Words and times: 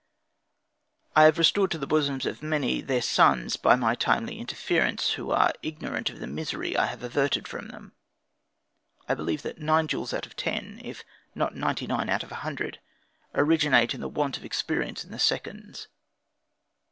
I 1.15 1.25
have 1.25 1.37
restored 1.37 1.69
to 1.69 1.77
the 1.77 1.85
bosoms 1.85 2.25
of 2.25 2.41
many, 2.41 2.81
their 2.81 3.03
sons, 3.03 3.55
by 3.55 3.75
my 3.75 3.93
timely 3.93 4.39
interference, 4.39 5.11
who 5.11 5.29
are 5.29 5.53
ignorant 5.61 6.09
of 6.09 6.17
the 6.17 6.25
misery 6.25 6.75
I 6.75 6.87
have 6.87 7.03
averted 7.03 7.47
from 7.47 7.67
them. 7.67 7.93
I 9.07 9.13
believe 9.13 9.43
that 9.43 9.59
nine 9.59 9.85
duels 9.85 10.11
out 10.11 10.25
of 10.25 10.35
ten, 10.35 10.81
if 10.83 11.03
not 11.35 11.53
ninety 11.55 11.85
nine 11.85 12.09
out 12.09 12.23
of 12.23 12.31
a 12.31 12.35
hundred, 12.41 12.79
originate 13.35 13.93
in 13.93 14.01
the 14.01 14.07
want 14.09 14.37
of 14.37 14.43
experience 14.43 15.05
in 15.05 15.11
the 15.11 15.19
seconds. 15.19 15.87